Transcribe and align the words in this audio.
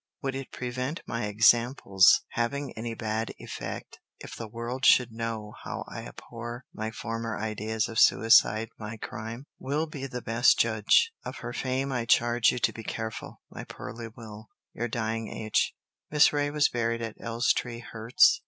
Would 0.23 0.33
it 0.33 0.51
prevent 0.51 1.03
my 1.05 1.25
example's 1.25 2.21
having 2.29 2.75
any 2.75 2.95
bad 2.95 3.35
effect 3.37 3.99
if 4.19 4.35
the 4.35 4.47
world 4.47 4.83
should 4.83 5.11
know 5.11 5.53
how 5.63 5.85
I 5.87 6.07
abhor 6.07 6.65
my 6.73 6.89
former 6.89 7.37
ideas 7.37 7.87
of 7.87 7.99
suicide, 7.99 8.69
my 8.79 8.97
crime?—— 8.97 9.45
will 9.69 9.85
be 9.85 10.07
the 10.07 10.23
best 10.23 10.57
judge. 10.57 11.11
Of 11.23 11.37
her 11.45 11.53
fame 11.53 11.91
I 11.91 12.05
charge 12.05 12.49
you 12.51 12.57
to 12.57 12.73
be 12.73 12.83
careful. 12.83 13.41
My 13.51 13.63
poorly 13.63 14.07
will... 14.17 14.47
"Your 14.73 14.87
dying 14.87 15.27
H." 15.27 15.71
Miss 16.09 16.33
Reay 16.33 16.49
was 16.51 16.67
buried 16.67 17.03
at 17.03 17.17
Elstree, 17.19 17.77
Herts. 17.81 18.39